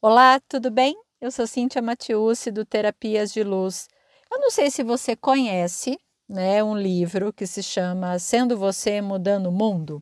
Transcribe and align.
Olá, 0.00 0.38
tudo 0.48 0.70
bem? 0.70 0.94
Eu 1.20 1.28
sou 1.32 1.44
Cíntia 1.44 1.82
Matiusi 1.82 2.52
do 2.52 2.64
Terapias 2.64 3.32
de 3.32 3.42
Luz. 3.42 3.88
Eu 4.30 4.38
não 4.38 4.48
sei 4.48 4.70
se 4.70 4.84
você 4.84 5.16
conhece, 5.16 5.98
né, 6.28 6.62
um 6.62 6.76
livro 6.76 7.32
que 7.32 7.44
se 7.48 7.64
chama 7.64 8.16
Sendo 8.20 8.56
Você 8.56 9.00
Mudando 9.00 9.46
o 9.48 9.52
Mundo, 9.52 10.00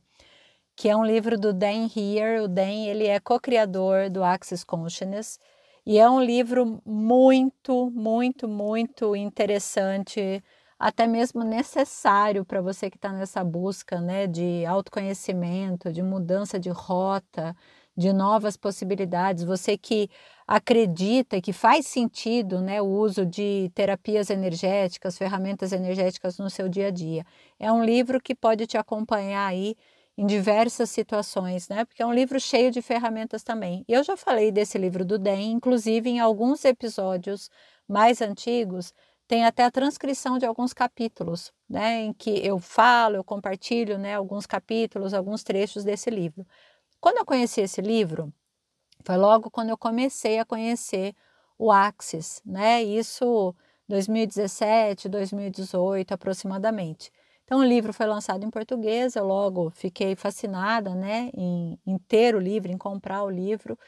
que 0.77 0.89
é 0.89 0.97
um 0.97 1.05
livro 1.05 1.39
do 1.39 1.55
Dan 1.55 1.89
Heer. 1.97 2.43
O 2.43 2.49
Dan, 2.49 2.87
ele 2.87 3.07
é 3.07 3.21
co-criador 3.21 4.11
do 4.11 4.23
Access 4.25 4.67
Consciousness 4.67 5.39
e 5.87 5.99
é 5.99 6.09
um 6.11 6.21
livro 6.23 6.83
muito, 6.85 7.91
muito, 7.91 8.47
muito 8.49 9.17
interessante, 9.17 10.45
até 10.79 11.07
mesmo 11.07 11.43
necessário 11.43 12.45
para 12.45 12.61
você 12.61 12.91
que 12.91 12.97
está 12.99 13.13
nessa 13.13 13.43
busca, 13.45 14.01
né, 14.01 14.27
de 14.27 14.67
autoconhecimento, 14.67 15.93
de 15.93 16.03
mudança 16.03 16.59
de 16.61 16.71
rota, 16.71 17.57
de 17.97 18.13
novas 18.13 18.57
possibilidades, 18.57 19.45
você 19.45 19.77
que 19.79 20.11
acredita 20.47 21.41
que 21.41 21.53
faz 21.53 21.87
sentido 21.87 22.61
né, 22.61 22.81
o 22.81 22.87
uso 22.87 23.25
de 23.27 23.71
terapias 23.75 24.31
energéticas, 24.31 25.19
ferramentas 25.19 25.73
energéticas 25.73 26.39
no 26.39 26.51
seu 26.51 26.69
dia 26.69 26.89
a 26.89 26.91
dia. 26.91 27.25
É 27.59 27.73
um 27.73 27.83
livro 27.85 28.21
que 28.21 28.35
pode 28.35 28.67
te 28.67 28.77
acompanhar 28.77 29.47
aí 29.47 29.77
em 30.17 30.27
diversas 30.27 30.89
situações, 30.91 31.69
né? 31.69 31.85
Porque 31.85 32.03
é 32.03 32.07
um 32.07 32.13
livro 32.13 32.41
cheio 32.41 32.71
de 32.71 32.81
ferramentas 32.81 33.43
também. 33.43 33.85
E 33.89 33.93
eu 33.93 34.03
já 34.03 34.17
falei 34.17 34.51
desse 34.51 34.79
livro 34.79 35.05
do 35.05 35.19
DEM, 35.19 35.53
inclusive 35.53 36.09
em 36.09 36.21
alguns 36.21 36.65
episódios 36.65 37.51
mais 37.87 38.23
antigos, 38.23 38.93
tem 39.29 39.45
até 39.45 39.65
a 39.65 39.71
transcrição 39.71 40.39
de 40.39 40.47
alguns 40.47 40.73
capítulos, 40.73 41.53
né? 41.69 42.03
Em 42.05 42.13
que 42.15 42.31
eu 42.47 42.59
falo, 42.59 43.17
eu 43.17 43.25
compartilho, 43.25 43.99
né? 43.99 44.15
Alguns 44.15 44.47
capítulos, 44.47 45.13
alguns 45.13 45.43
trechos 45.43 45.85
desse 45.85 46.09
livro. 46.11 46.47
Quando 47.07 47.19
eu 47.19 47.25
conheci 47.25 47.61
esse 47.61 47.81
livro, 47.81 48.35
foi 49.05 49.17
logo 49.17 49.49
quando 49.49 49.69
eu 49.69 49.79
comecei 49.79 50.41
a 50.41 50.45
conhecer 50.45 51.15
o 51.57 51.71
Axis, 51.71 52.43
né? 52.45 52.83
Isso 52.83 53.55
2017, 53.89 55.09
2018 55.09 56.11
aproximadamente. 56.11 57.13
Então 57.45 57.61
o 57.61 57.65
livro 57.65 57.93
foi 57.93 58.07
lançado 58.07 58.45
em 58.45 58.51
português, 58.51 59.15
eu 59.15 59.25
logo 59.25 59.71
fiquei 59.71 60.17
fascinada, 60.17 60.97
né, 60.97 61.31
em, 61.33 61.79
em 61.87 61.97
ter 61.97 62.35
o 62.35 62.41
livro, 62.41 62.73
em 62.73 62.77
comprar 62.77 63.23
o 63.23 63.31
livro, 63.31 63.79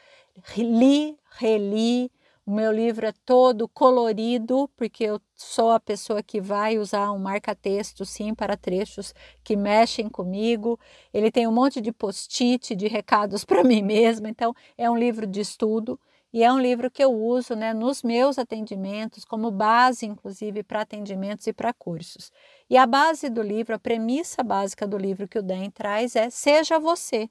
li, 0.55 1.19
reli, 1.31 2.09
o 2.49 2.51
meu 2.51 2.71
livro 2.71 3.05
é 3.05 3.13
todo 3.27 3.69
colorido, 3.69 4.67
porque 4.75 5.03
eu 5.03 5.21
sou 5.35 5.69
a 5.69 5.79
pessoa 5.79 6.23
que 6.23 6.41
vai 6.41 6.79
usar 6.79 7.11
um 7.11 7.19
marca-texto, 7.19 8.03
sim, 8.03 8.33
para 8.33 8.57
trechos 8.57 9.13
que 9.43 9.55
mexem 9.55 10.09
comigo. 10.09 10.79
Ele 11.13 11.29
tem 11.29 11.47
um 11.47 11.51
monte 11.51 11.79
de 11.79 11.91
post-it, 11.91 12.75
de 12.75 12.87
recados 12.87 13.45
para 13.45 13.63
mim 13.63 13.83
mesma. 13.83 14.27
Então, 14.27 14.51
é 14.75 14.89
um 14.89 14.97
livro 14.97 15.27
de 15.27 15.39
estudo 15.41 15.99
e 16.33 16.43
é 16.43 16.51
um 16.51 16.57
livro 16.57 16.89
que 16.89 17.03
eu 17.03 17.13
uso 17.13 17.55
né, 17.55 17.71
nos 17.71 18.01
meus 18.01 18.39
atendimentos, 18.39 19.23
como 19.23 19.51
base, 19.51 20.07
inclusive, 20.07 20.63
para 20.63 20.81
atendimentos 20.81 21.45
e 21.45 21.53
para 21.53 21.71
cursos. 21.71 22.31
E 22.67 22.75
a 22.75 22.87
base 22.87 23.29
do 23.29 23.43
livro, 23.43 23.75
a 23.75 23.79
premissa 23.79 24.41
básica 24.41 24.87
do 24.87 24.97
livro 24.97 25.27
que 25.27 25.37
o 25.37 25.43
Dan 25.43 25.69
traz 25.69 26.15
é: 26.15 26.31
seja 26.31 26.79
você. 26.79 27.29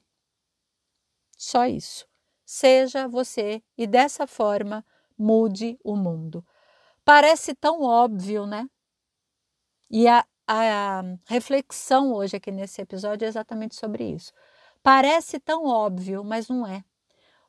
Só 1.35 1.65
isso. 1.65 2.07
Seja 2.45 3.05
você. 3.05 3.61
E 3.77 3.85
dessa 3.85 4.25
forma, 4.25 4.85
mude 5.19 5.77
o 5.83 5.95
mundo. 5.95 6.45
Parece 7.03 7.53
tão 7.53 7.81
óbvio, 7.81 8.45
né? 8.45 8.67
E 9.91 10.07
a, 10.07 10.25
a 10.47 11.01
reflexão 11.27 12.13
hoje 12.13 12.37
aqui 12.37 12.51
nesse 12.51 12.81
episódio 12.81 13.25
é 13.25 13.27
exatamente 13.27 13.75
sobre 13.75 14.03
isso. 14.05 14.31
Parece 14.81 15.39
tão 15.39 15.65
óbvio, 15.65 16.23
mas 16.23 16.47
não 16.47 16.65
é. 16.65 16.83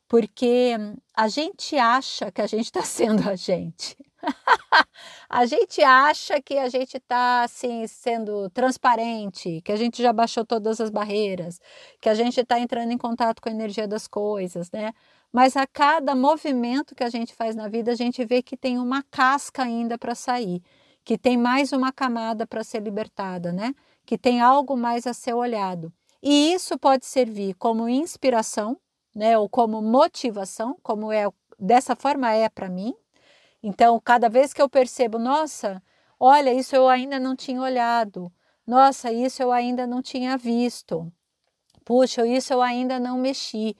Porque 0.08 0.74
a 1.14 1.28
gente 1.28 1.76
acha 1.78 2.32
que 2.32 2.42
a 2.42 2.46
gente 2.46 2.64
está 2.64 2.82
sendo 2.82 3.28
a 3.28 3.36
gente. 3.36 3.96
a 5.28 5.46
gente 5.46 5.82
acha 5.82 6.40
que 6.40 6.58
a 6.58 6.68
gente 6.68 6.96
está 6.96 7.42
assim 7.42 7.86
sendo 7.86 8.48
transparente, 8.50 9.60
que 9.62 9.72
a 9.72 9.76
gente 9.76 10.02
já 10.02 10.12
baixou 10.12 10.44
todas 10.44 10.80
as 10.80 10.90
barreiras, 10.90 11.60
que 12.00 12.08
a 12.08 12.14
gente 12.14 12.40
está 12.40 12.58
entrando 12.58 12.92
em 12.92 12.98
contato 12.98 13.40
com 13.40 13.48
a 13.48 13.52
energia 13.52 13.88
das 13.88 14.06
coisas, 14.06 14.70
né? 14.70 14.92
Mas 15.32 15.56
a 15.56 15.66
cada 15.66 16.14
movimento 16.14 16.94
que 16.94 17.04
a 17.04 17.08
gente 17.08 17.34
faz 17.34 17.54
na 17.54 17.68
vida, 17.68 17.92
a 17.92 17.94
gente 17.94 18.24
vê 18.24 18.42
que 18.42 18.56
tem 18.56 18.78
uma 18.78 19.02
casca 19.10 19.62
ainda 19.62 19.96
para 19.96 20.14
sair, 20.14 20.62
que 21.04 21.16
tem 21.16 21.36
mais 21.36 21.72
uma 21.72 21.92
camada 21.92 22.46
para 22.46 22.64
ser 22.64 22.82
libertada, 22.82 23.52
né? 23.52 23.74
Que 24.04 24.18
tem 24.18 24.40
algo 24.40 24.76
mais 24.76 25.06
a 25.06 25.14
ser 25.14 25.34
olhado. 25.34 25.92
E 26.22 26.52
isso 26.52 26.78
pode 26.78 27.06
servir 27.06 27.54
como 27.54 27.88
inspiração, 27.88 28.76
né? 29.14 29.38
Ou 29.38 29.48
como 29.48 29.80
motivação, 29.80 30.76
como 30.82 31.12
é 31.12 31.26
dessa 31.58 31.94
forma 31.94 32.32
é 32.32 32.48
para 32.48 32.68
mim. 32.68 32.94
Então, 33.62 34.00
cada 34.00 34.28
vez 34.28 34.52
que 34.52 34.62
eu 34.62 34.68
percebo, 34.68 35.18
nossa, 35.18 35.82
olha, 36.18 36.52
isso 36.52 36.74
eu 36.74 36.88
ainda 36.88 37.18
não 37.18 37.36
tinha 37.36 37.60
olhado. 37.60 38.32
Nossa, 38.66 39.12
isso 39.12 39.42
eu 39.42 39.52
ainda 39.52 39.86
não 39.86 40.00
tinha 40.02 40.36
visto. 40.36 41.12
Puxa, 41.84 42.26
isso 42.26 42.52
eu 42.52 42.62
ainda 42.62 42.98
não 43.00 43.18
mexi. 43.18 43.76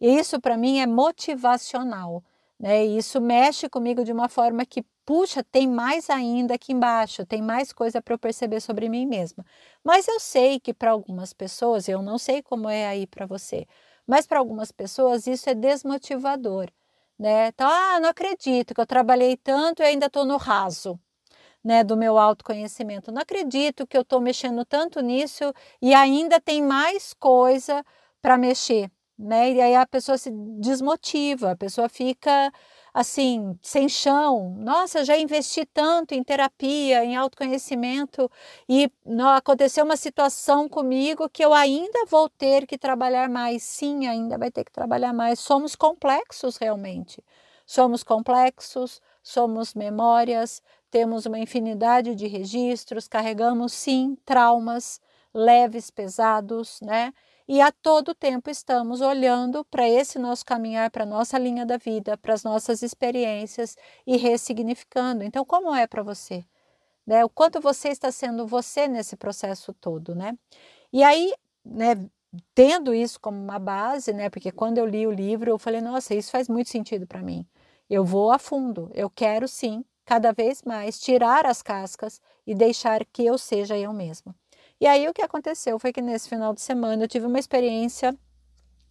Isso 0.00 0.40
para 0.40 0.56
mim 0.56 0.80
é 0.80 0.86
motivacional, 0.86 2.22
né? 2.58 2.84
Isso 2.84 3.20
mexe 3.20 3.68
comigo 3.68 4.04
de 4.04 4.12
uma 4.12 4.28
forma 4.28 4.66
que, 4.66 4.84
puxa, 5.04 5.42
tem 5.42 5.66
mais 5.68 6.10
ainda 6.10 6.54
aqui 6.54 6.72
embaixo, 6.72 7.26
tem 7.26 7.42
mais 7.42 7.72
coisa 7.72 8.02
para 8.02 8.14
eu 8.14 8.18
perceber 8.18 8.60
sobre 8.60 8.88
mim 8.88 9.06
mesma. 9.06 9.44
Mas 9.82 10.06
eu 10.08 10.20
sei 10.20 10.60
que 10.60 10.74
para 10.74 10.90
algumas 10.90 11.32
pessoas, 11.32 11.88
eu 11.88 12.02
não 12.02 12.18
sei 12.18 12.42
como 12.42 12.68
é 12.68 12.86
aí 12.86 13.06
para 13.06 13.26
você, 13.26 13.66
mas 14.06 14.26
para 14.26 14.38
algumas 14.38 14.70
pessoas 14.72 15.26
isso 15.26 15.48
é 15.48 15.54
desmotivador, 15.54 16.68
né? 17.18 17.48
Então, 17.48 17.68
ah, 17.68 18.00
não 18.00 18.08
acredito 18.08 18.74
que 18.74 18.80
eu 18.80 18.86
trabalhei 18.86 19.36
tanto 19.36 19.82
e 19.82 19.86
ainda 19.86 20.06
estou 20.06 20.24
no 20.24 20.36
raso. 20.36 20.98
Né, 21.64 21.82
do 21.82 21.96
meu 21.96 22.18
autoconhecimento. 22.18 23.10
Não 23.10 23.22
acredito 23.22 23.86
que 23.86 23.96
eu 23.96 24.02
estou 24.02 24.20
mexendo 24.20 24.66
tanto 24.66 25.00
nisso 25.00 25.50
e 25.80 25.94
ainda 25.94 26.38
tem 26.38 26.62
mais 26.62 27.14
coisa 27.14 27.82
para 28.20 28.36
mexer 28.36 28.90
né? 29.18 29.52
E 29.52 29.60
aí 29.60 29.74
a 29.74 29.86
pessoa 29.86 30.18
se 30.18 30.30
desmotiva, 30.60 31.52
a 31.52 31.56
pessoa 31.56 31.88
fica 31.88 32.52
assim, 32.94 33.58
sem 33.60 33.88
chão. 33.88 34.54
Nossa, 34.58 35.04
já 35.04 35.18
investi 35.18 35.66
tanto 35.66 36.14
em 36.14 36.22
terapia, 36.24 37.04
em 37.04 37.16
autoconhecimento 37.16 38.30
e 38.68 38.90
não, 39.04 39.30
aconteceu 39.30 39.84
uma 39.84 39.96
situação 39.96 40.68
comigo 40.68 41.28
que 41.28 41.44
eu 41.44 41.52
ainda 41.52 42.06
vou 42.06 42.28
ter 42.30 42.66
que 42.66 42.78
trabalhar 42.78 43.28
mais. 43.28 43.64
Sim, 43.64 44.06
ainda 44.06 44.38
vai 44.38 44.50
ter 44.50 44.64
que 44.64 44.72
trabalhar 44.72 45.12
mais. 45.12 45.40
Somos 45.40 45.74
complexos 45.76 46.56
realmente. 46.56 47.22
Somos 47.66 48.02
complexos, 48.04 49.00
somos 49.22 49.74
memórias, 49.74 50.62
temos 50.90 51.26
uma 51.26 51.38
infinidade 51.38 52.14
de 52.14 52.26
registros, 52.26 53.08
carregamos 53.08 53.72
sim 53.72 54.16
traumas 54.24 55.00
leves, 55.32 55.90
pesados, 55.90 56.78
né? 56.82 57.12
E 57.48 57.60
a 57.60 57.70
todo 57.70 58.14
tempo 58.14 58.50
estamos 58.50 59.00
olhando 59.00 59.64
para 59.64 59.88
esse 59.88 60.18
nosso 60.18 60.44
caminhar, 60.44 60.90
para 60.90 61.04
a 61.04 61.06
nossa 61.06 61.38
linha 61.38 61.66
da 61.66 61.76
vida, 61.76 62.16
para 62.16 62.34
as 62.34 62.42
nossas 62.42 62.82
experiências 62.82 63.76
e 64.06 64.16
ressignificando. 64.16 65.22
Então, 65.24 65.44
como 65.44 65.74
é 65.74 65.86
para 65.86 66.02
você? 66.02 66.44
Né? 67.06 67.24
O 67.24 67.28
quanto 67.28 67.60
você 67.60 67.88
está 67.90 68.10
sendo 68.10 68.46
você 68.46 68.88
nesse 68.88 69.16
processo 69.16 69.72
todo, 69.74 70.14
né? 70.14 70.36
E 70.92 71.02
aí, 71.02 71.34
né, 71.64 72.08
tendo 72.54 72.94
isso 72.94 73.20
como 73.20 73.38
uma 73.38 73.58
base, 73.58 74.12
né? 74.12 74.30
Porque 74.30 74.50
quando 74.52 74.78
eu 74.78 74.86
li 74.86 75.06
o 75.06 75.10
livro, 75.10 75.50
eu 75.50 75.58
falei, 75.58 75.80
nossa, 75.80 76.14
isso 76.14 76.30
faz 76.30 76.48
muito 76.48 76.70
sentido 76.70 77.06
para 77.06 77.22
mim. 77.22 77.46
Eu 77.88 78.04
vou 78.04 78.32
a 78.32 78.38
fundo, 78.38 78.90
eu 78.94 79.10
quero 79.10 79.46
sim, 79.48 79.84
cada 80.04 80.32
vez 80.32 80.62
mais, 80.62 80.98
tirar 80.98 81.46
as 81.46 81.62
cascas 81.62 82.20
e 82.46 82.54
deixar 82.54 83.04
que 83.06 83.24
eu 83.24 83.38
seja 83.38 83.76
eu 83.78 83.92
mesma. 83.92 84.34
E 84.80 84.86
aí 84.86 85.08
o 85.08 85.14
que 85.14 85.22
aconteceu 85.22 85.78
foi 85.78 85.92
que 85.92 86.02
nesse 86.02 86.28
final 86.28 86.52
de 86.54 86.60
semana 86.60 87.04
eu 87.04 87.08
tive 87.08 87.26
uma 87.26 87.38
experiência 87.38 88.16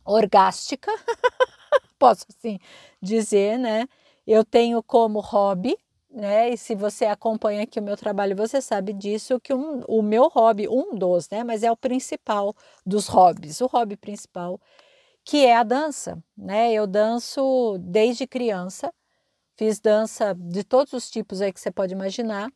orgástica, 0.05 0.91
posso 1.99 2.25
assim 2.29 2.59
dizer, 3.01 3.57
né? 3.57 3.87
Eu 4.25 4.45
tenho 4.45 4.81
como 4.83 5.19
hobby, 5.19 5.77
né? 6.09 6.49
E 6.51 6.57
se 6.57 6.75
você 6.75 7.05
acompanha 7.05 7.63
aqui 7.63 7.79
o 7.79 7.83
meu 7.83 7.97
trabalho, 7.97 8.35
você 8.35 8.61
sabe 8.61 8.93
disso, 8.93 9.39
que 9.39 9.53
um, 9.53 9.81
o 9.87 10.01
meu 10.01 10.29
hobby, 10.29 10.67
um 10.69 10.95
dos, 10.97 11.29
né? 11.29 11.43
Mas 11.43 11.63
é 11.63 11.71
o 11.71 11.77
principal 11.77 12.55
dos 12.85 13.07
hobbies, 13.07 13.61
o 13.61 13.67
hobby 13.67 13.97
principal, 13.97 14.59
que 15.25 15.45
é 15.45 15.55
a 15.55 15.63
dança, 15.63 16.23
né? 16.37 16.71
Eu 16.73 16.87
danço 16.87 17.77
desde 17.79 18.27
criança, 18.27 18.93
fiz 19.57 19.79
dança 19.79 20.35
de 20.35 20.63
todos 20.63 20.93
os 20.93 21.09
tipos 21.09 21.41
aí 21.41 21.53
que 21.53 21.59
você 21.61 21.71
pode 21.71 21.93
imaginar. 21.93 22.49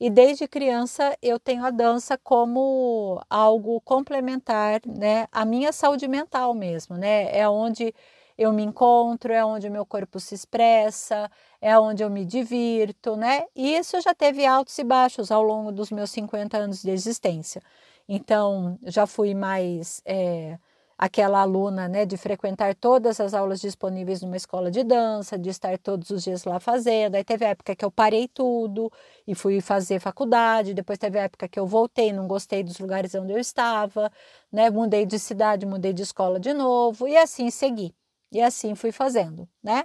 E 0.00 0.10
desde 0.10 0.48
criança 0.48 1.16
eu 1.22 1.38
tenho 1.38 1.64
a 1.64 1.70
dança 1.70 2.18
como 2.18 3.20
algo 3.30 3.80
complementar, 3.82 4.80
né, 4.86 5.26
à 5.32 5.44
minha 5.44 5.72
saúde 5.72 6.08
mental 6.08 6.52
mesmo, 6.54 6.96
né? 6.96 7.36
É 7.36 7.48
onde 7.48 7.94
eu 8.36 8.52
me 8.52 8.62
encontro, 8.64 9.32
é 9.32 9.44
onde 9.44 9.68
o 9.68 9.70
meu 9.70 9.86
corpo 9.86 10.18
se 10.18 10.34
expressa, 10.34 11.30
é 11.60 11.78
onde 11.78 12.02
eu 12.02 12.10
me 12.10 12.24
divirto, 12.24 13.16
né? 13.16 13.46
E 13.54 13.76
isso 13.76 14.00
já 14.00 14.12
teve 14.14 14.44
altos 14.44 14.76
e 14.78 14.84
baixos 14.84 15.30
ao 15.30 15.42
longo 15.42 15.70
dos 15.72 15.90
meus 15.90 16.10
50 16.10 16.56
anos 16.58 16.82
de 16.82 16.90
existência. 16.90 17.62
Então, 18.08 18.78
já 18.84 19.06
fui 19.06 19.34
mais 19.34 20.02
é, 20.04 20.58
aquela 20.98 21.40
aluna, 21.40 21.88
né, 21.88 22.06
de 22.06 22.16
frequentar 22.16 22.74
todas 22.74 23.20
as 23.20 23.34
aulas 23.34 23.60
disponíveis 23.60 24.22
numa 24.22 24.36
escola 24.36 24.70
de 24.70 24.82
dança, 24.84 25.38
de 25.38 25.50
estar 25.50 25.76
todos 25.78 26.10
os 26.10 26.22
dias 26.24 26.44
lá 26.44 26.60
fazendo. 26.60 27.16
Aí 27.16 27.24
teve 27.24 27.44
época 27.44 27.74
que 27.76 27.84
eu 27.84 27.90
parei 27.90 28.28
tudo 28.28 28.90
e 29.26 29.34
fui 29.34 29.60
fazer 29.60 30.00
faculdade, 30.00 30.74
depois 30.74 30.98
teve 30.98 31.18
época 31.18 31.48
que 31.48 31.58
eu 31.58 31.66
voltei, 31.66 32.12
não 32.12 32.26
gostei 32.28 32.62
dos 32.62 32.78
lugares 32.78 33.14
onde 33.14 33.32
eu 33.32 33.38
estava, 33.38 34.10
né, 34.52 34.70
mudei 34.70 35.04
de 35.06 35.18
cidade, 35.18 35.66
mudei 35.66 35.92
de 35.92 36.02
escola 36.02 36.38
de 36.40 36.52
novo 36.54 37.08
e 37.08 37.16
assim 37.16 37.50
segui. 37.50 37.94
E 38.32 38.40
assim 38.42 38.74
fui 38.74 38.90
fazendo, 38.92 39.48
né? 39.62 39.84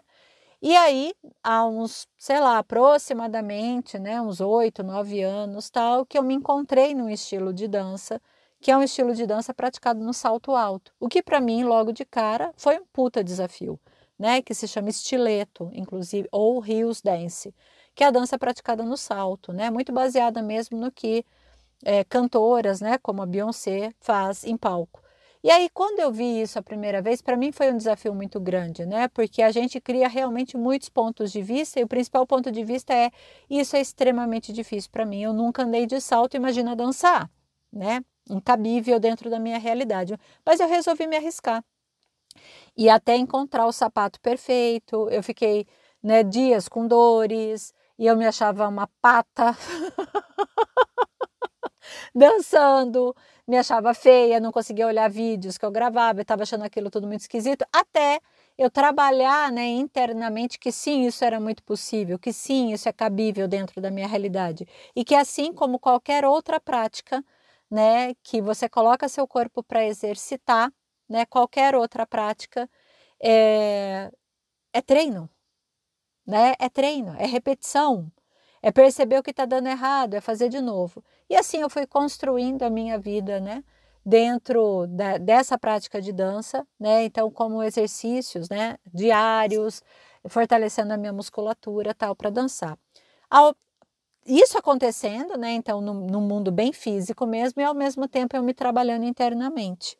E 0.61 0.75
aí, 0.75 1.13
há 1.43 1.65
uns, 1.65 2.07
sei 2.17 2.39
lá, 2.39 2.57
aproximadamente, 2.59 3.97
né, 3.99 4.21
uns 4.21 4.41
oito, 4.41 4.83
nove 4.83 5.21
anos, 5.23 5.69
tal, 5.69 6.05
que 6.05 6.17
eu 6.17 6.23
me 6.23 6.33
encontrei 6.33 6.93
num 6.93 7.09
estilo 7.09 7.53
de 7.53 7.67
dança 7.67 8.21
que 8.59 8.71
é 8.71 8.77
um 8.77 8.83
estilo 8.83 9.13
de 9.13 9.25
dança 9.25 9.53
praticado 9.53 10.03
no 10.03 10.13
salto 10.13 10.55
alto, 10.55 10.93
o 10.99 11.07
que 11.07 11.23
para 11.23 11.39
mim, 11.39 11.63
logo 11.63 11.91
de 11.91 12.05
cara, 12.05 12.51
foi 12.57 12.79
um 12.79 12.85
puta 12.91 13.23
desafio, 13.23 13.79
né? 14.17 14.41
Que 14.41 14.53
se 14.53 14.67
chama 14.67 14.89
estileto, 14.89 15.69
inclusive, 15.73 16.27
ou 16.31 16.59
Rios 16.59 17.01
Dance, 17.01 17.53
que 17.95 18.03
é 18.03 18.07
a 18.07 18.11
dança 18.11 18.37
praticada 18.37 18.83
no 18.83 18.97
salto, 18.97 19.53
né? 19.53 19.69
Muito 19.69 19.91
baseada 19.93 20.41
mesmo 20.41 20.77
no 20.77 20.91
que 20.91 21.25
é, 21.83 22.03
cantoras, 22.03 22.81
né, 22.81 22.97
como 22.97 23.21
a 23.21 23.25
Beyoncé, 23.25 23.93
faz 23.99 24.43
em 24.43 24.57
palco. 24.57 25.01
E 25.41 25.49
aí, 25.49 25.69
quando 25.69 25.99
eu 25.99 26.11
vi 26.11 26.41
isso 26.41 26.59
a 26.59 26.61
primeira 26.61 27.01
vez, 27.01 27.21
para 27.21 27.37
mim 27.37 27.51
foi 27.53 27.71
um 27.71 27.77
desafio 27.77 28.13
muito 28.13 28.41
grande, 28.41 28.85
né? 28.85 29.07
Porque 29.07 29.41
a 29.41 29.51
gente 29.51 29.79
cria 29.79 30.07
realmente 30.09 30.57
muitos 30.57 30.89
pontos 30.89 31.31
de 31.31 31.41
vista 31.41 31.79
e 31.79 31.83
o 31.83 31.87
principal 31.87 32.27
ponto 32.27 32.51
de 32.51 32.61
vista 32.65 32.93
é 32.93 33.09
isso 33.49 33.75
é 33.77 33.79
extremamente 33.79 34.51
difícil 34.51 34.89
para 34.91 35.05
mim. 35.05 35.21
Eu 35.23 35.31
nunca 35.31 35.63
andei 35.63 35.85
de 35.85 36.01
salto, 36.01 36.35
imagina 36.35 36.75
dançar, 36.75 37.31
né? 37.71 38.03
Incabível 38.29 38.99
dentro 38.99 39.29
da 39.29 39.39
minha 39.39 39.57
realidade. 39.57 40.17
Mas 40.45 40.59
eu 40.59 40.67
resolvi 40.67 41.07
me 41.07 41.17
arriscar. 41.17 41.63
E 42.77 42.89
até 42.89 43.15
encontrar 43.15 43.65
o 43.65 43.71
sapato 43.71 44.19
perfeito, 44.21 45.09
eu 45.09 45.21
fiquei 45.21 45.67
né, 46.01 46.23
dias 46.23 46.69
com 46.69 46.87
dores 46.87 47.73
e 47.97 48.05
eu 48.05 48.15
me 48.15 48.25
achava 48.25 48.67
uma 48.67 48.87
pata 49.01 49.57
dançando, 52.15 53.15
me 53.47 53.57
achava 53.57 53.93
feia, 53.93 54.39
não 54.39 54.51
conseguia 54.51 54.87
olhar 54.87 55.09
vídeos 55.09 55.57
que 55.57 55.65
eu 55.65 55.71
gravava, 55.71 56.21
estava 56.21 56.43
achando 56.43 56.63
aquilo 56.63 56.89
tudo 56.89 57.07
muito 57.07 57.21
esquisito, 57.21 57.65
até 57.73 58.19
eu 58.57 58.69
trabalhar 58.69 59.51
né, 59.51 59.65
internamente 59.65 60.59
que 60.59 60.71
sim, 60.71 61.05
isso 61.05 61.23
era 61.23 61.39
muito 61.39 61.63
possível, 61.63 62.19
que 62.19 62.31
sim, 62.31 62.73
isso 62.73 62.87
é 62.87 62.93
cabível 62.93 63.47
dentro 63.47 63.81
da 63.81 63.91
minha 63.91 64.07
realidade 64.07 64.67
e 64.95 65.03
que 65.03 65.15
assim 65.15 65.53
como 65.53 65.79
qualquer 65.79 66.25
outra 66.25 66.59
prática, 66.59 67.23
né, 67.69 68.13
que 68.23 68.41
você 68.41 68.67
coloca 68.69 69.07
seu 69.09 69.27
corpo 69.27 69.63
para 69.63 69.85
exercitar, 69.85 70.71
né, 71.07 71.25
qualquer 71.25 71.75
outra 71.75 72.05
prática, 72.05 72.69
é, 73.21 74.11
é 74.73 74.81
treino, 74.81 75.29
né, 76.25 76.53
é 76.59 76.69
treino, 76.69 77.15
é 77.17 77.25
repetição, 77.25 78.11
é 78.61 78.71
perceber 78.71 79.19
o 79.19 79.23
que 79.23 79.31
está 79.31 79.45
dando 79.45 79.67
errado, 79.67 80.15
é 80.15 80.21
fazer 80.21 80.49
de 80.49 80.61
novo. 80.61 81.03
E 81.29 81.35
assim 81.35 81.59
eu 81.61 81.69
fui 81.69 81.87
construindo 81.87 82.63
a 82.63 82.69
minha 82.69 82.97
vida, 82.99 83.39
né, 83.39 83.63
dentro 84.05 84.87
da, 84.87 85.17
dessa 85.17 85.57
prática 85.57 86.01
de 86.01 86.11
dança, 86.13 86.67
né, 86.79 87.03
então 87.03 87.31
como 87.31 87.63
exercícios, 87.63 88.49
né, 88.49 88.77
diários, 88.93 89.83
fortalecendo 90.27 90.93
a 90.93 90.97
minha 90.97 91.13
musculatura, 91.13 91.93
tal, 91.93 92.15
para 92.15 92.29
dançar. 92.29 92.77
Ao 93.29 93.55
isso 94.29 94.57
acontecendo, 94.57 95.35
né? 95.37 95.51
Então, 95.53 95.81
no, 95.81 95.93
no, 95.93 96.21
mundo 96.21 96.51
bem 96.51 96.71
físico 96.71 97.25
mesmo, 97.25 97.61
e 97.61 97.65
ao 97.65 97.73
mesmo 97.73 98.07
tempo 98.07 98.35
eu 98.37 98.43
me 98.43 98.53
trabalhando 98.53 99.03
internamente. 99.05 99.97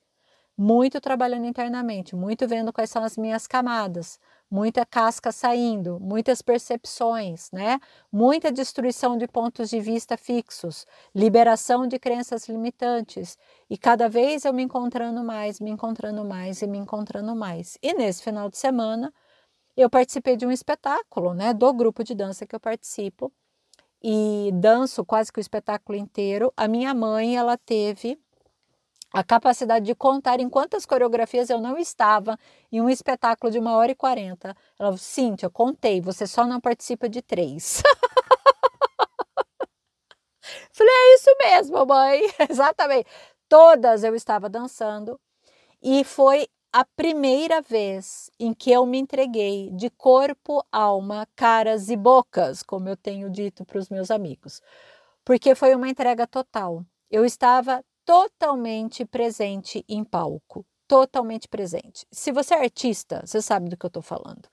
Muito 0.58 1.02
trabalhando 1.02 1.46
internamente, 1.48 2.16
muito 2.16 2.48
vendo 2.48 2.74
quais 2.74 2.90
são 2.90 3.04
as 3.04 3.18
minhas 3.18 3.48
camadas, 3.48 4.20
muita 4.52 4.86
casca 4.86 5.31
saindo, 5.31 6.00
muitas 6.02 6.42
percepções, 6.42 7.50
né? 7.52 7.80
Muita 8.12 8.52
destruição 8.52 9.18
de 9.18 9.28
pontos 9.28 9.70
de 9.70 9.80
vista 9.80 10.18
fixos, 10.18 10.86
liberação 11.16 11.88
de 11.88 11.98
crenças 11.98 12.48
limitantes. 12.50 13.38
E 13.70 13.78
cada 13.78 14.10
vez 14.10 14.46
eu 14.46 14.54
me 14.54 14.64
encontrando 14.64 15.24
mais, 15.24 15.60
me 15.60 15.72
encontrando 15.72 16.25
mais 16.25 16.62
e 16.62 16.68
me 16.68 16.78
encontrando 16.78 17.36
mais. 17.36 17.78
E 17.82 17.94
nesse 17.94 18.22
final 18.22 18.50
de 18.50 18.58
semana, 18.58 19.14
eu 19.78 19.90
participei 19.90 20.38
de 20.38 20.46
um 20.46 20.52
espetáculo, 20.52 21.34
né? 21.34 21.54
Do 21.54 21.74
grupo 21.74 22.04
de 22.04 22.14
dança 22.14 22.46
que 22.46 22.56
eu 22.56 22.60
participo 22.60 23.32
e 24.01 24.51
danço 24.54 25.04
quase 25.06 25.31
que 25.31 25.40
o 25.40 25.42
espetáculo 25.42 25.98
inteiro, 25.98 26.54
a 26.56 26.68
minha 26.68 26.94
mãe 26.94 27.38
ela 27.38 27.57
teve 27.57 28.18
a 29.12 29.24
capacidade 29.24 29.86
de 29.86 29.96
contar 29.96 30.40
em 30.40 30.50
quantas 30.50 30.86
coreografias 30.86 31.50
eu 31.50 31.60
não 31.60 31.78
estava 31.78 32.38
em 32.72 32.80
um 32.80 32.90
espetáculo 32.90 33.51
de 33.51 33.57
uma 33.57 33.75
hora 33.75 33.92
e 33.92 33.96
quarenta. 33.96 34.56
Ela 34.80 34.96
falou, 34.96 35.51
contei, 35.51 36.00
você 36.00 36.28
só 36.28 36.46
não 36.46 36.62
participa 36.62 37.10
de 37.10 37.22
três. 37.22 37.81
Falei, 40.72 40.94
é 40.94 41.16
isso 41.16 41.30
mesmo, 41.40 41.86
mãe. 41.86 42.22
Exatamente. 42.50 43.07
Todas 43.48 44.04
eu 44.04 44.16
estava 44.16 44.48
dançando 44.48 45.19
e 45.81 46.04
foi 46.04 46.48
a 46.71 46.86
primeira 46.86 47.62
vez 47.62 48.30
em 48.39 48.54
que 48.54 48.71
eu 48.71 48.86
me 48.86 49.00
entreguei 49.00 49.71
de 49.71 49.89
corpo, 49.89 50.63
alma, 50.71 51.27
caras 51.36 51.89
e 51.89 51.95
bocas, 51.95 52.62
como 52.62 52.88
eu 52.88 52.95
tenho 52.95 53.30
dito 53.30 53.66
para 53.66 53.80
os 53.80 53.89
meus 53.89 54.12
amigos, 54.12 54.62
porque 55.25 55.56
foi 55.56 55.74
uma 55.74 55.89
entrega 55.89 56.27
total. 56.27 56.86
Eu 57.10 57.25
estava 57.25 57.83
totalmente 58.06 59.04
presente 59.04 59.83
em 59.89 60.04
palco, 60.04 60.66
totalmente 60.88 61.48
presente. 61.48 62.06
Se 62.12 62.31
você 62.31 62.54
é 62.54 62.62
artista, 62.62 63.24
você 63.25 63.42
sabe 63.42 63.69
do 63.69 63.77
que 63.77 63.86
eu 63.86 63.89
estou 63.89 64.04
falando, 64.04 64.48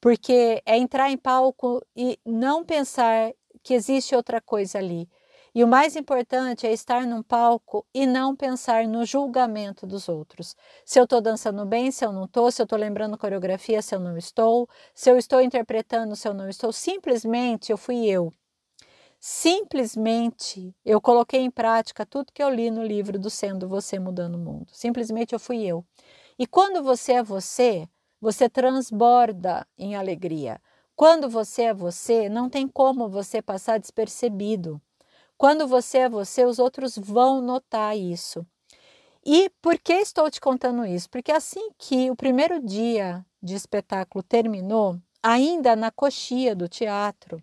porque 0.00 0.60
é 0.66 0.76
entrar 0.76 1.10
em 1.10 1.16
palco 1.16 1.80
e 1.96 2.18
não 2.26 2.64
pensar 2.64 3.32
que 3.62 3.74
existe 3.74 4.14
outra 4.14 4.40
coisa 4.40 4.78
ali 4.78 5.08
e 5.54 5.62
o 5.62 5.68
mais 5.68 5.94
importante 5.94 6.66
é 6.66 6.72
estar 6.72 7.06
num 7.06 7.22
palco 7.22 7.86
e 7.94 8.06
não 8.06 8.34
pensar 8.34 8.88
no 8.88 9.04
julgamento 9.04 9.86
dos 9.86 10.08
outros. 10.08 10.56
Se 10.84 10.98
eu 10.98 11.04
estou 11.04 11.20
dançando 11.20 11.64
bem, 11.64 11.90
se 11.92 12.04
eu 12.04 12.12
não 12.12 12.24
estou, 12.24 12.50
se 12.50 12.60
eu 12.60 12.64
estou 12.64 12.78
lembrando 12.78 13.16
coreografia, 13.16 13.80
se 13.80 13.94
eu 13.94 14.00
não 14.00 14.16
estou, 14.18 14.68
se 14.92 15.10
eu 15.10 15.16
estou 15.16 15.40
interpretando, 15.40 16.16
se 16.16 16.26
eu 16.26 16.34
não 16.34 16.48
estou. 16.48 16.72
Simplesmente 16.72 17.70
eu 17.70 17.78
fui 17.78 18.06
eu. 18.06 18.32
Simplesmente 19.20 20.74
eu 20.84 21.00
coloquei 21.00 21.40
em 21.40 21.50
prática 21.50 22.04
tudo 22.04 22.32
que 22.32 22.42
eu 22.42 22.50
li 22.50 22.70
no 22.70 22.82
livro 22.82 23.18
do 23.18 23.30
Sendo 23.30 23.68
Você 23.68 23.98
Mudando 23.98 24.34
o 24.34 24.38
Mundo. 24.38 24.66
Simplesmente 24.72 25.34
eu 25.34 25.38
fui 25.38 25.64
eu. 25.64 25.84
E 26.38 26.46
quando 26.46 26.82
você 26.82 27.14
é 27.14 27.22
você, 27.22 27.88
você 28.20 28.48
transborda 28.48 29.66
em 29.78 29.94
alegria. 29.94 30.60
Quando 30.96 31.28
você 31.28 31.62
é 31.62 31.74
você, 31.74 32.28
não 32.28 32.50
tem 32.50 32.66
como 32.68 33.08
você 33.08 33.40
passar 33.40 33.78
despercebido. 33.78 34.80
Quando 35.36 35.66
você 35.66 35.98
é 35.98 36.08
você, 36.08 36.44
os 36.44 36.58
outros 36.58 36.96
vão 36.96 37.40
notar 37.40 37.96
isso. 37.96 38.46
E 39.24 39.50
por 39.62 39.78
que 39.78 39.94
estou 39.94 40.30
te 40.30 40.40
contando 40.40 40.84
isso? 40.84 41.08
Porque 41.08 41.32
assim 41.32 41.70
que 41.78 42.10
o 42.10 42.16
primeiro 42.16 42.60
dia 42.60 43.24
de 43.42 43.54
espetáculo 43.54 44.22
terminou, 44.22 44.98
ainda 45.22 45.74
na 45.74 45.90
coxia 45.90 46.54
do 46.54 46.68
teatro, 46.68 47.42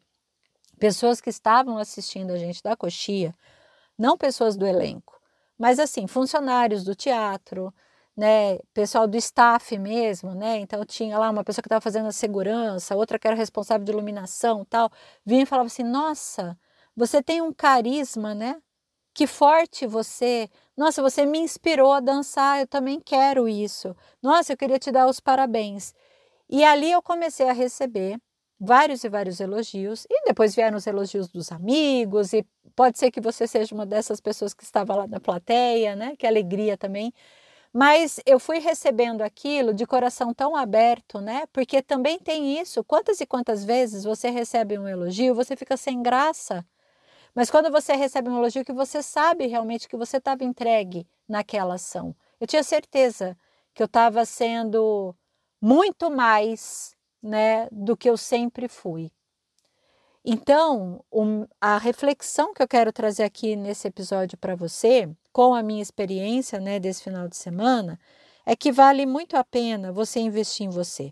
pessoas 0.79 1.19
que 1.19 1.29
estavam 1.29 1.77
assistindo 1.77 2.31
a 2.31 2.37
gente 2.37 2.61
da 2.61 2.75
coxia, 2.75 3.33
não 3.97 4.17
pessoas 4.17 4.55
do 4.55 4.65
elenco, 4.65 5.19
mas 5.57 5.79
assim, 5.79 6.07
funcionários 6.07 6.83
do 6.83 6.95
teatro, 6.95 7.73
né, 8.15 8.57
pessoal 8.73 9.07
do 9.07 9.17
staff 9.17 9.77
mesmo, 9.77 10.35
né? 10.35 10.57
Então 10.59 10.85
tinha 10.85 11.17
lá 11.17 11.29
uma 11.29 11.43
pessoa 11.43 11.63
que 11.63 11.67
estava 11.67 11.81
fazendo 11.81 12.07
a 12.07 12.11
segurança, 12.11 12.95
outra 12.95 13.17
que 13.19 13.27
era 13.27 13.35
responsável 13.35 13.85
de 13.85 13.91
iluminação, 13.91 14.65
tal, 14.65 14.91
vinha 15.25 15.43
e 15.43 15.45
falava 15.45 15.67
assim: 15.67 15.83
"Nossa, 15.83 16.57
você 16.95 17.21
tem 17.23 17.41
um 17.41 17.53
carisma, 17.53 18.35
né? 18.35 18.61
Que 19.13 19.27
forte 19.27 19.87
você. 19.87 20.49
Nossa, 20.77 21.01
você 21.01 21.25
me 21.25 21.39
inspirou 21.39 21.91
a 21.93 21.99
dançar, 21.99 22.61
eu 22.61 22.67
também 22.67 22.99
quero 22.99 23.47
isso. 23.47 23.95
Nossa, 24.21 24.53
eu 24.53 24.57
queria 24.57 24.79
te 24.79 24.91
dar 24.91 25.07
os 25.07 25.19
parabéns. 25.19 25.93
E 26.49 26.63
ali 26.63 26.91
eu 26.91 27.01
comecei 27.01 27.49
a 27.49 27.53
receber 27.53 28.19
vários 28.59 29.03
e 29.03 29.09
vários 29.09 29.39
elogios, 29.39 30.05
e 30.09 30.23
depois 30.25 30.53
vieram 30.55 30.77
os 30.77 30.85
elogios 30.85 31.27
dos 31.29 31.51
amigos, 31.51 32.31
e 32.33 32.45
pode 32.75 32.99
ser 32.99 33.09
que 33.11 33.19
você 33.19 33.47
seja 33.47 33.73
uma 33.73 33.85
dessas 33.87 34.21
pessoas 34.21 34.53
que 34.53 34.63
estava 34.63 34.95
lá 34.95 35.07
na 35.07 35.19
plateia, 35.19 35.95
né? 35.95 36.15
Que 36.17 36.27
alegria 36.27 36.77
também. 36.77 37.11
Mas 37.73 38.19
eu 38.25 38.39
fui 38.39 38.59
recebendo 38.59 39.21
aquilo 39.21 39.73
de 39.73 39.85
coração 39.85 40.33
tão 40.33 40.55
aberto, 40.55 41.21
né? 41.21 41.45
Porque 41.53 41.81
também 41.81 42.19
tem 42.19 42.59
isso. 42.59 42.83
Quantas 42.83 43.21
e 43.21 43.25
quantas 43.25 43.63
vezes 43.65 44.03
você 44.03 44.29
recebe 44.29 44.77
um 44.77 44.87
elogio, 44.87 45.33
você 45.35 45.55
fica 45.55 45.77
sem 45.77 46.01
graça. 46.03 46.65
Mas 47.33 47.49
quando 47.49 47.71
você 47.71 47.93
recebe 47.93 48.29
um 48.29 48.37
elogio 48.37 48.65
que 48.65 48.73
você 48.73 49.01
sabe 49.01 49.47
realmente 49.47 49.87
que 49.87 49.97
você 49.97 50.17
estava 50.17 50.43
entregue 50.43 51.07
naquela 51.27 51.75
ação. 51.75 52.15
Eu 52.39 52.47
tinha 52.47 52.63
certeza 52.63 53.37
que 53.73 53.81
eu 53.81 53.85
estava 53.85 54.25
sendo 54.25 55.15
muito 55.61 56.09
mais 56.09 56.95
né, 57.21 57.67
do 57.71 57.95
que 57.95 58.09
eu 58.09 58.17
sempre 58.17 58.67
fui. 58.67 59.11
Então, 60.23 61.03
um, 61.11 61.47
a 61.59 61.77
reflexão 61.77 62.53
que 62.53 62.61
eu 62.61 62.67
quero 62.67 62.93
trazer 62.93 63.23
aqui 63.23 63.55
nesse 63.55 63.87
episódio 63.87 64.37
para 64.37 64.55
você, 64.55 65.09
com 65.33 65.55
a 65.55 65.63
minha 65.63 65.81
experiência 65.81 66.59
né, 66.59 66.79
desse 66.79 67.03
final 67.03 67.27
de 67.27 67.35
semana, 67.35 67.99
é 68.45 68.55
que 68.55 68.71
vale 68.71 69.05
muito 69.05 69.35
a 69.35 69.43
pena 69.43 69.91
você 69.91 70.19
investir 70.19 70.67
em 70.67 70.69
você. 70.69 71.11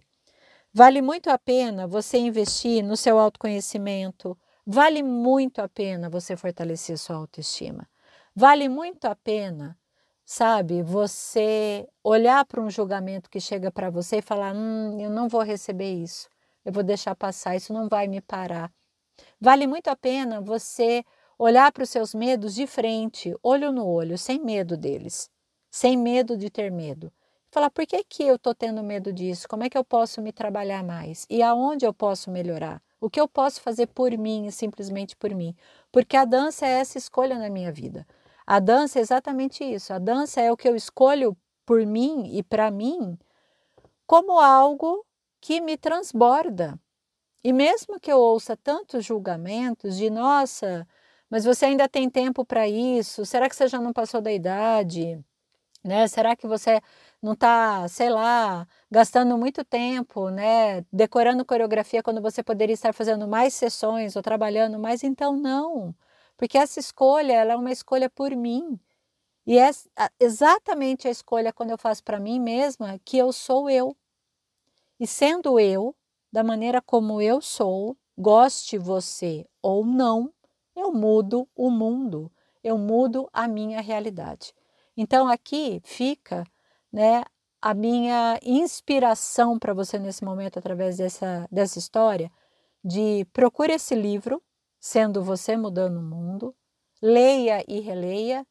Vale 0.71 1.01
muito 1.01 1.29
a 1.29 1.37
pena 1.39 1.87
você 1.87 2.17
investir 2.19 2.83
no 2.83 2.95
seu 2.95 3.17
autoconhecimento. 3.17 4.37
Vale 4.71 5.01
muito 5.01 5.61
a 5.63 5.67
pena 5.67 6.11
você 6.11 6.37
fortalecer 6.37 6.95
sua 6.95 7.15
autoestima. 7.15 7.89
Vale 8.35 8.69
muito 8.69 9.05
a 9.05 9.15
pena, 9.15 9.75
sabe, 10.23 10.83
você 10.83 11.87
olhar 12.03 12.45
para 12.45 12.61
um 12.61 12.69
julgamento 12.69 13.31
que 13.31 13.39
chega 13.39 13.71
para 13.71 13.89
você 13.89 14.17
e 14.17 14.21
falar: 14.21 14.53
hum, 14.55 15.01
eu 15.01 15.09
não 15.09 15.27
vou 15.27 15.41
receber 15.41 15.91
isso, 15.95 16.29
eu 16.63 16.71
vou 16.71 16.83
deixar 16.83 17.15
passar, 17.15 17.55
isso 17.55 17.73
não 17.73 17.89
vai 17.89 18.07
me 18.07 18.21
parar. 18.21 18.71
Vale 19.41 19.67
muito 19.67 19.87
a 19.89 19.95
pena 19.95 20.41
você 20.41 21.03
olhar 21.39 21.71
para 21.71 21.83
os 21.83 21.89
seus 21.89 22.13
medos 22.13 22.53
de 22.53 22.67
frente, 22.67 23.35
olho 23.41 23.71
no 23.71 23.87
olho, 23.87 24.19
sem 24.19 24.39
medo 24.39 24.77
deles, 24.77 25.31
sem 25.71 25.97
medo 25.97 26.37
de 26.37 26.51
ter 26.51 26.71
medo. 26.71 27.11
Falar, 27.51 27.71
por 27.71 27.85
que, 27.87 28.03
que 28.03 28.23
eu 28.23 28.35
estou 28.35 28.53
tendo 28.53 28.83
medo 28.83 29.11
disso? 29.11 29.47
Como 29.47 29.63
é 29.63 29.69
que 29.69 29.77
eu 29.77 29.83
posso 29.83 30.21
me 30.21 30.31
trabalhar 30.31 30.83
mais? 30.83 31.25
E 31.27 31.41
aonde 31.41 31.83
eu 31.83 31.91
posso 31.91 32.29
melhorar? 32.29 32.79
O 33.01 33.09
que 33.09 33.19
eu 33.19 33.27
posso 33.27 33.59
fazer 33.61 33.87
por 33.87 34.15
mim 34.15 34.51
simplesmente 34.51 35.15
por 35.15 35.33
mim? 35.33 35.55
Porque 35.91 36.15
a 36.15 36.25
dança 36.25 36.67
é 36.67 36.79
essa 36.79 36.99
escolha 36.99 37.39
na 37.39 37.49
minha 37.49 37.71
vida. 37.71 38.05
A 38.45 38.59
dança 38.59 38.99
é 38.99 39.01
exatamente 39.01 39.63
isso. 39.63 39.91
A 39.91 39.97
dança 39.97 40.39
é 40.41 40.51
o 40.51 40.57
que 40.57 40.69
eu 40.69 40.75
escolho 40.75 41.35
por 41.65 41.83
mim 41.85 42.37
e 42.37 42.43
para 42.43 42.69
mim 42.69 43.17
como 44.05 44.39
algo 44.39 45.03
que 45.41 45.59
me 45.59 45.75
transborda. 45.75 46.79
E 47.43 47.51
mesmo 47.51 47.99
que 47.99 48.11
eu 48.11 48.19
ouça 48.19 48.55
tantos 48.57 49.05
julgamentos 49.05 49.97
de 49.97 50.09
nossa, 50.09 50.87
mas 51.29 51.45
você 51.45 51.65
ainda 51.65 51.89
tem 51.89 52.09
tempo 52.09 52.45
para 52.45 52.67
isso? 52.67 53.25
Será 53.25 53.49
que 53.49 53.55
você 53.55 53.67
já 53.67 53.79
não 53.79 53.93
passou 53.93 54.21
da 54.21 54.31
idade? 54.31 55.23
Né? 55.83 56.07
Será 56.07 56.35
que 56.35 56.47
você 56.47 56.81
não 57.21 57.33
está, 57.33 57.87
sei 57.87 58.09
lá, 58.09 58.67
gastando 58.89 59.37
muito 59.37 59.63
tempo, 59.65 60.29
né, 60.29 60.81
decorando 60.91 61.45
coreografia 61.45 62.03
quando 62.03 62.21
você 62.21 62.43
poderia 62.43 62.73
estar 62.73 62.93
fazendo 62.93 63.27
mais 63.27 63.53
sessões 63.53 64.15
ou 64.15 64.21
trabalhando 64.21 64.79
mais? 64.79 65.03
Então 65.03 65.35
não, 65.35 65.95
porque 66.37 66.57
essa 66.57 66.79
escolha 66.79 67.33
ela 67.33 67.53
é 67.53 67.55
uma 67.55 67.71
escolha 67.71 68.09
por 68.09 68.35
mim. 68.35 68.79
E 69.45 69.57
é 69.57 69.69
exatamente 70.19 71.07
a 71.07 71.11
escolha 71.11 71.51
quando 71.51 71.71
eu 71.71 71.77
faço 71.77 72.03
para 72.03 72.19
mim 72.19 72.39
mesma 72.39 72.99
que 73.03 73.17
eu 73.17 73.33
sou 73.33 73.69
eu. 73.69 73.95
E 74.99 75.07
sendo 75.07 75.59
eu, 75.59 75.95
da 76.31 76.43
maneira 76.43 76.81
como 76.81 77.21
eu 77.21 77.41
sou, 77.41 77.97
goste 78.17 78.77
você 78.77 79.45
ou 79.61 79.85
não, 79.85 80.31
eu 80.75 80.91
mudo 80.91 81.47
o 81.55 81.69
mundo, 81.71 82.31
eu 82.63 82.77
mudo 82.77 83.29
a 83.33 83.47
minha 83.47 83.81
realidade. 83.81 84.53
Então 84.95 85.27
aqui 85.27 85.81
fica, 85.83 86.43
né, 86.91 87.23
a 87.61 87.73
minha 87.73 88.39
inspiração 88.43 89.59
para 89.59 89.73
você 89.73 89.99
nesse 89.99 90.23
momento 90.23 90.59
através 90.59 90.97
dessa 90.97 91.47
dessa 91.51 91.79
história 91.79 92.31
de 92.83 93.25
procure 93.33 93.73
esse 93.73 93.95
livro, 93.95 94.41
sendo 94.79 95.23
você 95.23 95.57
mudando 95.57 95.97
o 95.97 96.01
mundo, 96.03 96.55
leia 97.01 97.63
e 97.67 97.79
releia. 97.81 98.45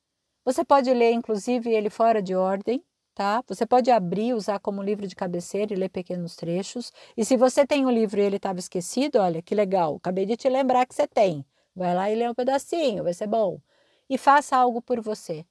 Você 0.45 0.65
pode 0.65 0.93
ler 0.93 1.13
inclusive 1.13 1.71
ele 1.71 1.91
fora 1.91 2.23
de 2.23 2.35
ordem, 2.35 2.85
tá? 3.15 3.43
Você 3.49 3.67
pode 3.67 3.91
abrir, 3.91 4.35
usar 4.35 4.61
como 4.61 4.83
livro 4.83 5.07
de 5.07 5.17
cabeceira 5.17 5.73
e 5.73 5.77
ler 5.77 5.89
pequenos 5.91 6.37
trechos. 6.37 6.93
E 7.17 7.25
se 7.25 7.37
você 7.37 7.67
tem 7.67 7.85
o 7.85 7.89
um 7.89 7.91
livro 7.91 8.21
e 8.21 8.25
ele 8.25 8.37
estava 8.37 8.59
esquecido, 8.59 9.19
olha 9.19 9.43
que 9.43 9.55
legal, 9.55 9.97
acabei 9.97 10.27
de 10.27 10.37
te 10.37 10.49
lembrar 10.49 10.87
que 10.87 10.95
você 10.95 11.07
tem. 11.09 11.45
Vai 11.75 11.95
lá 11.95 12.11
e 12.11 12.15
lê 12.17 12.29
um 12.29 12.35
pedacinho, 12.35 13.05
vai 13.05 13.15
ser 13.15 13.27
bom. 13.27 13.61
E 14.09 14.19
faça 14.19 14.57
algo 14.57 14.83
por 14.83 15.01
você. 15.01 15.47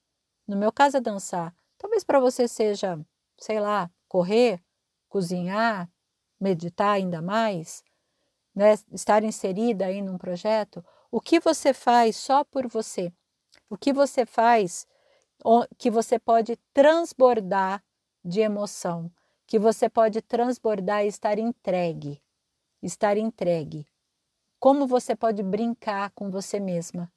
No 0.46 0.56
meu 0.56 0.72
caso 0.72 0.96
é 0.98 1.00
dançar. 1.00 1.54
Talvez 1.78 2.04
para 2.04 2.20
você 2.20 2.48
seja, 2.48 3.00
sei 3.38 3.60
lá, 3.60 3.90
correr, 4.08 4.60
cozinhar, 5.08 5.88
meditar 6.40 6.90
ainda 6.90 7.22
mais, 7.22 7.82
né? 8.54 8.74
estar 8.92 9.22
inserida 9.22 9.86
aí 9.86 10.02
num 10.02 10.18
projeto. 10.18 10.84
O 11.10 11.20
que 11.20 11.40
você 11.40 11.72
faz 11.72 12.16
só 12.16 12.44
por 12.44 12.66
você? 12.66 13.12
O 13.70 13.76
que 13.76 13.92
você 13.92 14.26
faz 14.26 14.86
que 15.78 15.90
você 15.90 16.18
pode 16.18 16.56
transbordar 16.72 17.82
de 18.24 18.40
emoção, 18.40 19.10
que 19.46 19.58
você 19.58 19.88
pode 19.88 20.20
transbordar 20.20 21.04
e 21.04 21.08
estar 21.08 21.38
entregue, 21.38 22.20
estar 22.82 23.16
entregue. 23.16 23.86
Como 24.58 24.86
você 24.86 25.14
pode 25.14 25.42
brincar 25.42 26.10
com 26.10 26.30
você 26.30 26.58
mesma? 26.58 27.10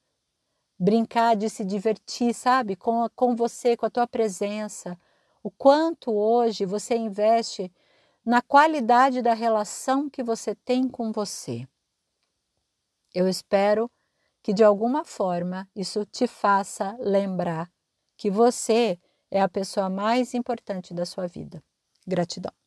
Brincar 0.84 1.36
de 1.36 1.48
se 1.48 1.64
divertir, 1.64 2.34
sabe? 2.34 2.76
Com, 2.76 3.08
com 3.16 3.36
você, 3.36 3.78
com 3.78 3.86
a 3.86 3.90
tua 3.92 4.08
presença. 4.08 5.00
O 5.44 5.52
quanto 5.52 6.12
hoje 6.12 6.66
você 6.66 6.96
investe 6.98 7.72
na 8.26 8.42
qualidade 8.42 9.22
da 9.22 9.36
relação 9.36 10.10
que 10.10 10.24
você 10.24 10.56
tem 10.56 10.90
com 10.90 11.12
você. 11.12 11.68
Eu 13.14 13.28
espero 13.28 13.92
que 14.42 14.54
de 14.54 14.64
alguma 14.64 15.06
forma 15.06 15.70
isso 15.76 16.04
te 16.04 16.26
faça 16.26 16.98
lembrar 17.00 17.72
que 18.18 18.32
você 18.32 19.00
é 19.30 19.40
a 19.40 19.48
pessoa 19.48 19.88
mais 19.88 20.34
importante 20.34 20.96
da 20.96 21.06
sua 21.06 21.28
vida. 21.28 21.64
Gratidão. 22.08 22.61